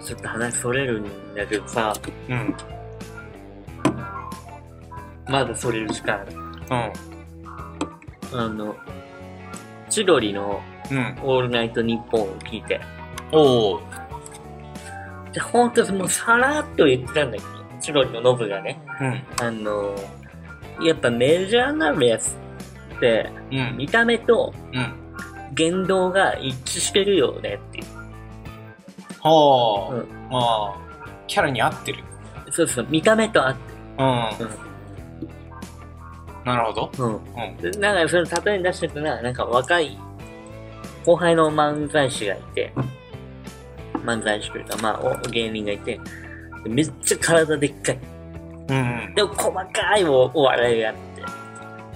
[0.05, 1.93] ちょっと話それるんだけどさ、
[2.29, 2.55] うん。
[5.29, 6.33] まだそれる時間ある。
[8.33, 8.41] うん。
[8.41, 8.75] あの、
[9.89, 10.61] 千鳥の
[10.91, 11.17] うん。
[11.23, 12.81] オールナイトニッポンを聞いて、
[13.31, 13.81] おー。
[15.33, 17.45] で、ほんともうさらっと言ってたんだけ？
[17.45, 17.49] ど、
[17.81, 19.47] 千鳥のノブがね、うん。
[19.47, 19.95] あの、
[20.83, 22.37] やっぱメジャーなやつ
[23.51, 23.77] うん。
[23.77, 24.95] 見た目とうん。
[25.55, 27.85] 言動が一致してるよねっていう。
[29.21, 29.95] はあ。
[29.95, 30.75] うんまあ、
[31.27, 32.03] キャラに合ってる。
[32.51, 33.61] そうそう、見た目とあって、
[33.99, 34.47] うん。
[34.47, 34.73] うん
[36.45, 36.91] なるほど。
[36.99, 37.15] うん。
[37.15, 37.57] うん。
[37.59, 39.97] でなんかその例えに出してたのは、なんか若い
[41.05, 42.73] 後輩の漫才師がいて、
[44.05, 46.01] 漫才師というか、まあ、お芸人がいて、
[46.65, 47.99] でめっちゃ体でっかい。
[48.69, 49.15] うん。
[49.15, 51.23] でも細かいおお笑いがあって、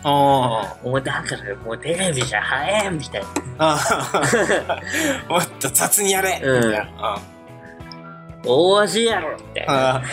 [0.02, 3.28] あもうだからもうテレビじゃ早えみたいな。
[3.58, 3.78] あ。
[5.28, 6.88] もっと雑にやれみうんたいな。
[8.44, 10.02] 大味やろってあ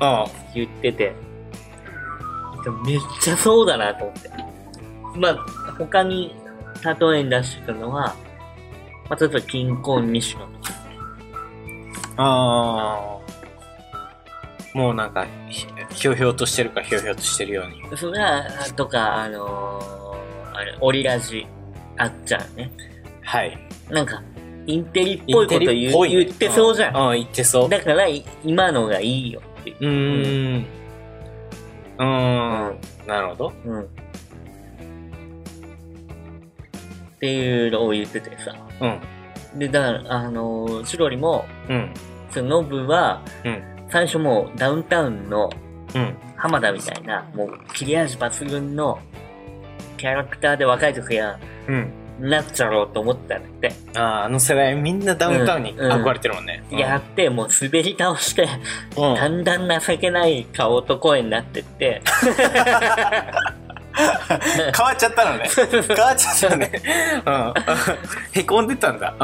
[0.00, 0.26] あ。
[0.54, 1.14] 言ってて、
[2.84, 4.30] めっちゃそうだなと思って。
[5.16, 5.36] まあ、
[5.78, 6.34] 他に
[6.84, 8.14] 例えに出してたのは、
[9.08, 10.74] まあ、例えば金婚西野とか、
[12.16, 13.23] ああ。
[14.74, 17.96] もうなんか、ひひょうひょうとしてるかひょうひょうとしてるように。
[17.96, 21.46] それは、とか、あのー、あれ、オリラジ、
[21.96, 22.72] あっちゃんね。
[23.22, 23.56] はい。
[23.88, 24.20] なんか、
[24.66, 27.10] インテリっぽいこと言うインテリっぽい言ってそうじゃん。
[27.10, 27.68] うん、言ってそう。
[27.68, 29.76] だから、い今のがいいよっていう。
[29.80, 30.66] うーん。
[31.98, 32.04] うー
[32.72, 33.06] ん。
[33.06, 33.52] なるほど。
[33.64, 33.80] うん。
[33.80, 33.86] っ
[37.20, 38.56] ていうのを言っててさ。
[38.80, 39.58] うん。
[39.58, 41.94] で、だから、あのー、チロリも、うん。
[42.32, 43.73] そのノブは、うん。
[43.90, 45.50] 最初もうダウンタウンの
[45.94, 46.16] うん。
[46.36, 48.98] 浜田みたいな、もう切れ味抜群の
[49.96, 51.90] キャラクターで若い時は、うん。
[52.20, 53.72] なっちゃろうと思ったんだって。
[53.96, 56.62] ああ、あの世代みんなダウンタウンにうん憧れてるもんね。
[56.70, 58.46] うんやって、もう滑り倒して、
[58.96, 62.02] うんだんだん情けない顔と声になってって、
[64.76, 65.48] 変わっちゃったのね。
[65.54, 66.72] 変わっちゃったのね。
[67.24, 67.54] うん。
[68.32, 69.14] へこんでたんだ。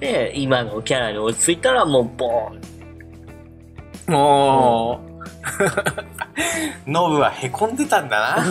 [0.00, 2.60] で、今のキャラに落ち着いたらもうボーン。
[4.08, 4.14] うん。
[4.14, 5.00] も
[6.86, 8.44] う、ノブはへこんでたんだな。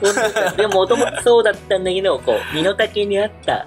[0.00, 3.66] こんなでももともとそうだったんだけど、こう、身の丈に合った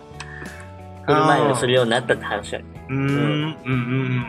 [1.05, 2.65] 振る舞いをするようになったって話だよ。
[2.89, 3.75] うーん、うん、うんう
[4.09, 4.27] ん。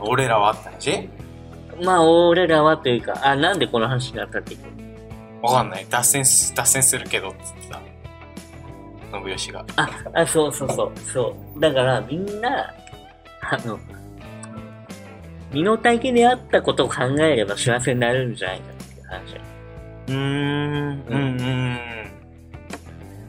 [0.00, 1.08] 俺らはあった話
[1.82, 4.60] まあ、俺らはというか、あ、なんでこの話になったっていう
[5.42, 5.86] わかんない。
[5.88, 7.80] 脱線す、脱線するけど、つってた。
[9.20, 9.64] 信義が。
[9.76, 11.60] あ、あ、そうそうそう、そう。
[11.60, 12.72] だから、みんな、
[13.40, 13.78] あの、
[15.52, 19.54] 身の丈に合ったことを考えれば幸せになれるんじゃないかっていう話
[20.06, 21.78] うーん、うん、うん。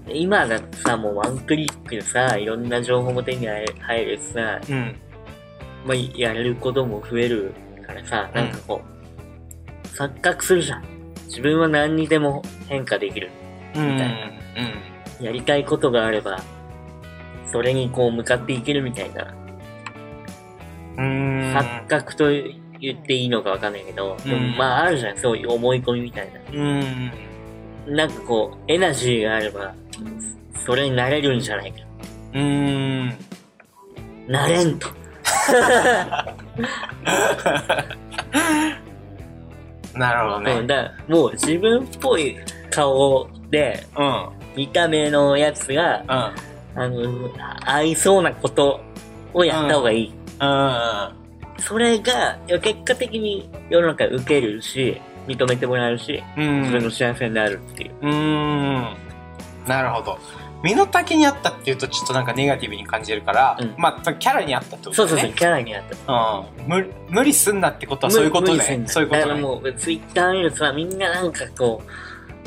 [0.08, 4.96] で今だってさ、もうワンクリックでさ、いろんな情報も手に入入るしさ、うん、
[5.86, 7.54] まあ、やれることも増える
[7.86, 10.84] からさ、なんかこう、錯覚するじゃん。
[11.28, 13.30] 自分は何にでも変化できる。
[13.76, 14.16] うん、みたいな
[15.22, 16.42] やりたいことがあれば、
[17.52, 19.34] それにこう向かっていけるみたいな、
[20.98, 21.54] うん。
[21.56, 27.12] 錯覚と言っていいのかわかんないけど、でもうんまああるじゃん、そういう思い込みみたいうん。
[27.88, 28.06] な。
[28.06, 29.74] なんかこう、エナジーがあれば、
[30.66, 31.80] それになれるんじゃないか。
[32.34, 33.18] うーん。
[34.28, 34.90] なれんと。
[39.94, 40.64] なるほどうん、ね。
[40.68, 42.36] だもう自分っぽい
[42.70, 43.45] 顔で、
[43.98, 44.06] うん。
[44.06, 44.30] うん。
[44.56, 46.34] 見た目のやつが、あ
[46.76, 47.30] の、
[47.66, 48.82] 合いそうなこと
[49.34, 50.14] をやった方がいい。
[50.40, 51.10] うん。
[51.58, 56.62] それが、結果的に世の中受けるし、認めてもらえるし、うん。
[56.62, 57.92] 自分の幸せになるっていう。
[58.02, 58.98] うーん。
[59.68, 60.18] なるほど。
[60.64, 65.34] 身の丈に合ったっていうとちょっとなんかネガティブに感じるから、うんまあキャラに合ったってことそうそうそう。
[65.34, 66.14] キャラにあった。
[66.14, 66.68] うん。
[66.68, 68.84] 無無理すんなってことはそういうことね。
[68.88, 69.28] そういうことね。
[69.28, 71.90] だからもう、ツイッター見るとさ、みんななんかこう、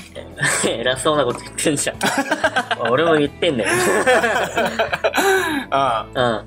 [0.67, 1.97] 偉そうなこと言ってんじゃん。
[2.91, 3.71] 俺も言ってんだよ。
[6.15, 6.35] ううん。
[6.37, 6.45] ん。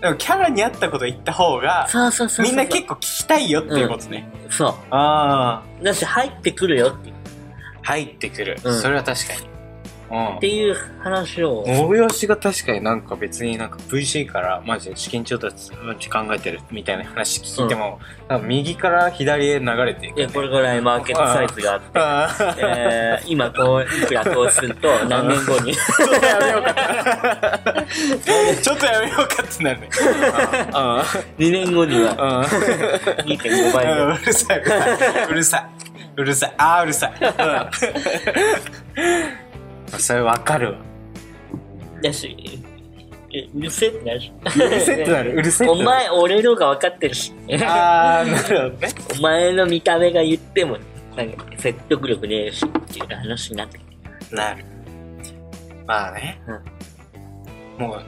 [0.00, 2.46] でもキャラに合ったこと言った方が、そうそうそう。
[2.46, 4.28] みんな結構聞きたいよっていうことね。
[4.50, 5.84] そあう。
[5.84, 7.12] だし、入ってくるよって。
[7.82, 8.58] 入ってくる。
[8.64, 9.51] うんそれは確かに。
[10.12, 10.36] うん。
[10.36, 15.78] っていう話を、大吉が確かになんか別になんか VC からマジで資金調達考
[16.32, 17.98] えてるみたいな話聞いても、
[18.28, 18.40] なん。
[18.42, 26.74] か右から左へ流れていく、いや、これぐらいマーケットサイズがあって、 えー、今こう、いくら投資すると何年後に、 ちょっとやめようか。
[28.62, 29.88] ちょっとやめようかってなるね。
[30.72, 31.04] あ
[31.38, 32.14] 2年後には。
[32.18, 34.02] ああ2.5倍あで。
[34.02, 34.62] うるさい、
[35.30, 35.66] うるさい。
[36.16, 36.54] うるさい。
[36.58, 37.12] ああ、うるさい。
[39.92, 40.78] うんそれわかるわ。
[42.02, 42.62] だし、
[43.32, 44.32] えうるせえってなるし。
[44.44, 45.32] うるせえってなる。
[45.34, 45.80] うるせえってなる。
[45.80, 47.32] お前、俺のが分かってるし。
[47.64, 48.88] ああ、なるほどね。
[49.18, 50.78] お前の見た目が言っても、
[51.16, 54.64] なんか説得力ねえしっていう話になってきなる。
[55.86, 56.40] まあね。
[57.78, 58.02] もう、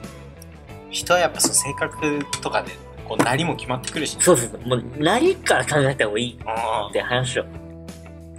[0.91, 2.73] 人はやっぱそう性格とかで、
[3.07, 4.69] こう、なりも決まってくるし、そうそうそう。
[4.69, 7.45] もう、何から考えた方がいいうんって話を。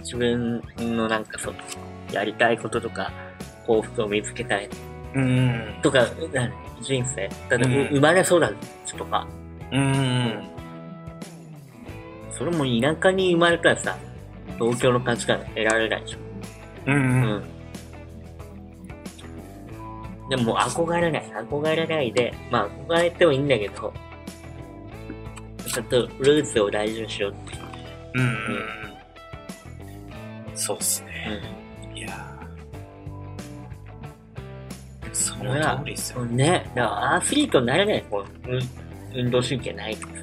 [0.00, 1.54] 自分のなんかそう、
[2.12, 3.12] やりたいこととか、
[3.66, 4.68] 幸福を見つけたい
[5.14, 5.78] うん。
[5.82, 7.28] とか、なん人生。
[7.48, 9.26] ただ、うん生まれ育ちとか、
[9.72, 10.44] うん。
[12.30, 13.96] それも田舎に生まれたらさ、
[14.58, 16.18] 東京の価値観得られないでしょ。
[16.86, 16.94] うん。
[16.94, 17.42] ううん。
[20.26, 20.28] ん。
[20.28, 21.32] でも憧れない。
[21.48, 23.92] 憧れないで、まあ憧れてもいいんだけど、
[25.66, 27.62] ちょっとルーツを大事にしようっていう。
[28.14, 28.46] うん。
[30.54, 31.12] そうっすね。
[31.26, 31.40] いや
[35.38, 36.22] その通りっすよ。
[36.22, 36.36] うん。
[36.36, 38.04] ね、だからアスリートになれない。
[38.10, 38.60] こううん
[39.14, 40.22] 運動神経ないから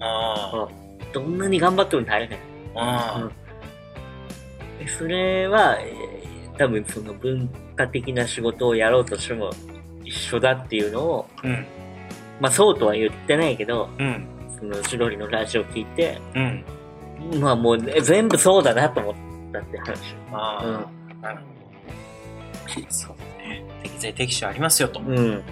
[0.00, 0.68] あ
[1.12, 2.38] どんなに頑張ってもなれない。
[2.76, 3.30] あ。
[4.78, 6.22] でそれは、えー
[6.58, 9.50] 多分その文化的な仕事をやろうとしても
[10.04, 11.66] 一緒だっていうのを、うん。
[12.40, 14.26] まあそうとは言ってないけど、うん。
[14.58, 17.40] その千鳥のラジオ聞いて、うん。
[17.40, 19.14] まあもうね全部そうだなと思っ
[19.52, 20.14] たって話。
[20.32, 20.86] あ
[21.22, 21.22] あ。
[21.22, 21.38] なる
[22.76, 22.86] ほど。
[22.90, 23.11] そ。
[23.82, 25.00] 適材適所ありますよと。
[25.00, 25.42] うん。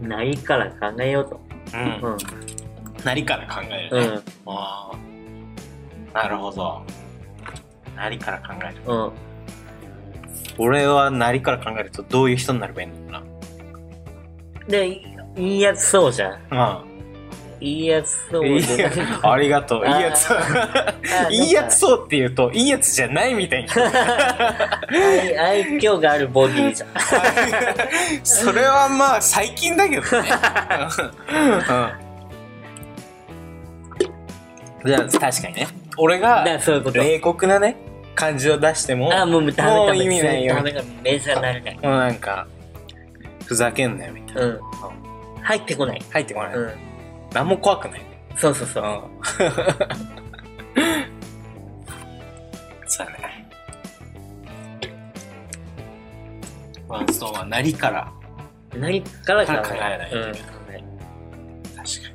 [0.00, 0.08] うん。
[0.08, 1.40] ないから考えようと。
[1.74, 2.18] うんうん。
[3.04, 4.22] 何から考えるね。
[4.46, 4.52] うん。
[4.52, 6.18] ああ。
[6.22, 6.82] なるほど。
[7.96, 9.12] 何から考えるうん。
[10.58, 13.22] 俺は何から考えるとどういう人になればいいのか
[14.68, 14.88] で、
[15.36, 16.40] いいやつそうじゃん。
[16.50, 16.84] な。
[17.62, 18.46] いいやつそううん。
[18.56, 18.64] いい。
[19.22, 19.86] ありがとう。
[19.86, 20.30] いいやつ。
[21.30, 22.04] いいやつそう。
[22.04, 23.68] って言うと、いいやつじゃないみたいに。
[24.90, 26.88] 愛愛嬌があるボディじゃん。
[28.24, 30.08] それはまあ最近だけどね。
[30.08, 30.22] う
[34.88, 34.88] ん。
[34.88, 35.68] じゃあ確かにね。
[35.96, 36.98] 俺がらそういうこと？
[36.98, 37.76] 冷酷なね、
[38.16, 39.96] 感じを出しても、あ、もうダメもう。
[39.96, 40.88] 意味ないよダメダメ。
[41.02, 41.74] メジャーになれない。
[41.74, 42.48] もうなんか、
[43.46, 44.42] ふざけんなよみたいな。
[44.42, 44.60] うん。
[45.42, 46.02] 入ってこない。
[46.10, 46.54] 入ってこない。
[46.54, 46.72] うん。
[47.32, 48.02] 何も怖くない。
[48.36, 48.84] そうそうそう。
[48.84, 48.90] うん。
[52.86, 53.48] そうだね。
[56.88, 58.12] ワンストーンは何から？
[58.74, 61.62] 何から考えから考えないといけないうん。
[61.62, 62.12] 確か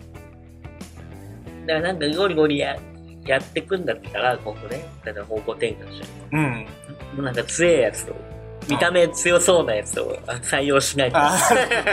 [1.65, 2.77] だからなんかゴリゴリや
[3.25, 6.07] やってくんだったら、今後ね、だから方向転換して。
[6.07, 6.11] に。
[6.31, 6.67] うん。
[7.15, 8.15] もうなんか強いやつを、
[8.69, 11.17] 見た目強そうなやつをあ採用しないと。
[11.17, 11.37] あ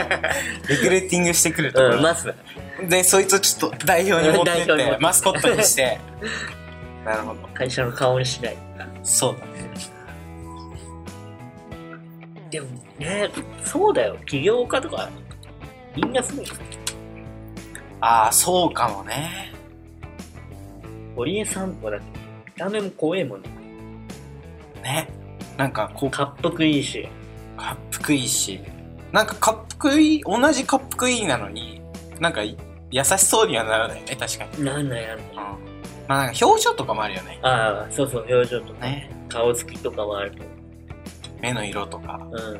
[0.67, 2.33] リクルーティングしてくるところ、うん、まず、
[2.89, 5.99] で、そいつをちょっと代表に持ってってマスコットにして。
[7.05, 7.47] なるほど。
[7.53, 8.57] 会社の顔にしない。
[9.03, 9.71] そうだね。
[12.49, 12.67] でも
[12.97, 13.29] ね、
[13.63, 14.17] そうだよ。
[14.25, 15.09] 起業家とか、
[15.95, 16.45] みんなすごい。
[18.01, 19.53] ああ、そうかもね。
[21.15, 22.05] 堀江さんとかだって、
[22.45, 23.49] 見た目も怖いもんね。
[24.83, 25.09] ね。
[25.57, 27.07] なんか、こう、かっこいいし。
[27.57, 27.77] かっ
[28.13, 28.59] いいし。
[29.11, 31.81] なんか、かっいい、同じかっいいなのに、
[32.19, 34.63] なんか、優しそうにはならないよね、確かに。
[34.63, 35.21] なんなんやろ。
[35.31, 35.35] うん。
[36.07, 37.39] まあ、なんか表情とかもあるよね。
[37.41, 39.09] ああ、そうそう、表情とか、ね。
[39.29, 40.43] 顔つきとかもあると。
[41.41, 42.19] 目の色とか。
[42.31, 42.53] うん。
[42.53, 42.59] うん。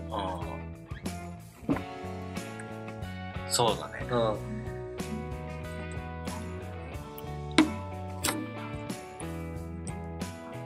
[3.48, 4.06] そうだね。
[4.10, 4.55] うん。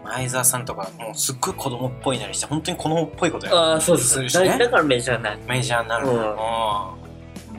[0.09, 4.07] 前澤さんとか、もうすっごい子供っぽいなりして、本当に子供っぽいことやああ、そうそう。
[4.07, 5.39] するしねだだからメジャーない。
[5.47, 6.07] メジャーになる。
[6.07, 6.35] うんうん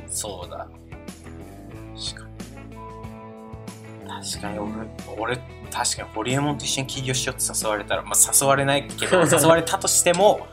[0.08, 0.66] そうだ。
[1.96, 2.28] 確か
[4.04, 4.26] に。
[4.26, 4.72] 確かに俺、
[5.16, 5.36] 俺、
[5.70, 10.46] 確かにホリエモンと一緒に起業しようって誘われたら、まあ誘われないけど、 誘われたとしても、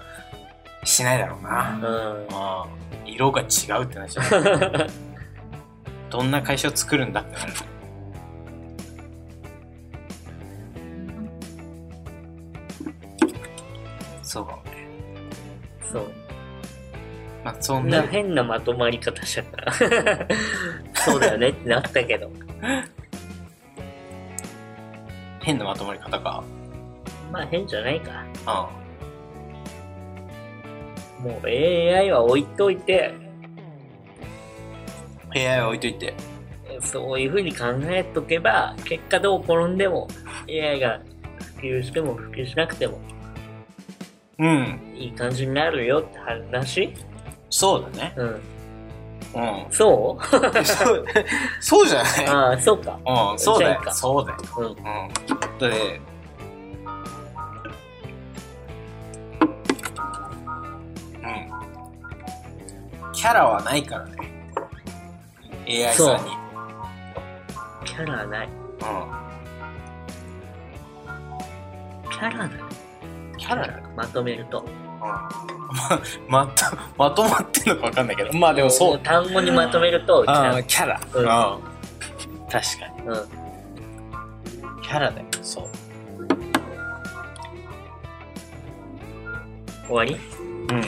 [0.84, 1.80] しないだろうな。
[1.82, 2.72] うん。
[2.72, 3.46] うん色が違
[3.82, 4.88] うってなっちゃう。
[6.12, 7.54] どんな会社を作るんだってなる。
[14.38, 14.88] そうかもね。
[15.92, 16.12] そう。
[17.44, 19.74] まあ、そんなな、変なまとまり方しちゃった。
[21.02, 22.30] そうだよねってなったけど。
[25.42, 26.44] 変なまとまり方か？
[27.32, 28.24] まあ変じゃないか。
[31.20, 33.12] うもう AI は置いといて、
[35.34, 35.38] ん。
[35.38, 36.14] AI は置いといて。
[36.80, 40.08] そういう風に考えとけば、結果どう転んでも
[40.48, 41.00] AI が
[41.56, 43.00] 普及しても普及しなくても
[44.40, 44.94] うん。
[44.96, 46.94] いい感じになるよって話？
[47.50, 48.14] そうだね。
[48.18, 48.28] うん。
[48.28, 49.66] うん。
[49.72, 50.26] そう？
[50.66, 51.06] そう、
[51.60, 53.00] そうじゃない ああ、そうか。
[53.06, 53.82] うん、そうだよ。
[53.92, 54.38] そうだよ。
[54.58, 54.66] うん。
[54.66, 54.76] うん。
[54.76, 54.86] だ
[55.68, 55.70] う
[63.10, 63.12] ん。
[63.14, 64.18] キャラはないからね。
[65.68, 66.32] AI さんに。
[67.86, 68.48] キャラない。
[68.48, 68.50] う
[72.12, 72.48] キャラない。
[72.50, 72.67] ん。
[73.38, 73.82] キャラ。
[73.96, 74.62] まとめると。
[74.62, 74.70] うん。
[75.00, 76.64] ま、まと、
[76.98, 78.34] まとまってんのかわかんないけど。
[78.38, 79.00] まあでもそう。
[79.00, 80.64] 単語にまとめると、キャラ。
[80.64, 81.00] キャラ。
[81.14, 81.28] うんうん。
[82.50, 83.08] 確かに。
[83.08, 84.82] うん。
[84.82, 85.26] キャラだよ。
[85.42, 85.66] そう。
[89.88, 90.16] 終わり？
[90.16, 90.84] うん。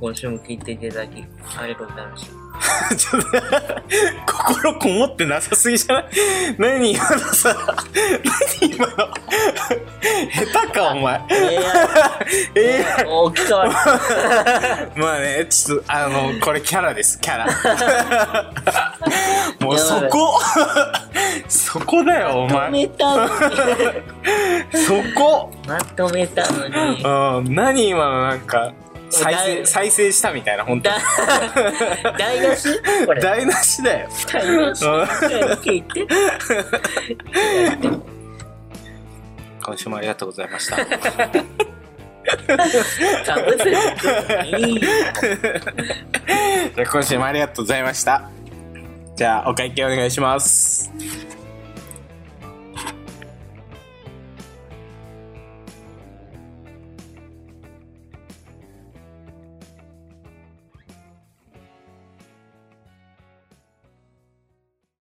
[0.00, 1.24] 今週も聞いていただき、
[1.58, 2.39] ありがとうございました。
[2.96, 3.28] ちょっと、
[4.32, 6.04] 心こもってなさすぎじゃない？
[6.58, 7.56] 何今のさ、
[8.60, 8.92] 何今の？
[10.52, 11.20] 下手か、お前。
[12.54, 17.46] ええ大きさは、ー、まあね、ちょっと、あの、これキャラです、キャラ。
[19.60, 20.40] もうそこ、
[21.48, 22.70] そこだよ、おまと前。
[22.70, 23.30] めたのに。
[24.72, 25.50] そこ？
[25.66, 27.02] まとめたのに。
[27.02, 28.72] うん、何今のなんか、
[29.10, 30.98] 再だ生、再生したみたいな、本当だ、
[32.18, 32.68] 台無し？
[33.06, 33.20] これ。
[33.20, 34.08] 台無しだよ。
[34.30, 34.84] 台無し？
[34.84, 35.02] うん
[35.60, 36.06] 聞いて。
[39.62, 40.76] 今週もありがとうございました。
[40.76, 40.86] か
[43.42, 43.70] ぶせて
[44.58, 44.80] いいよ。
[46.74, 48.30] じゃあ今週もありがとうございました。
[49.16, 50.90] じゃあお会計お願いします。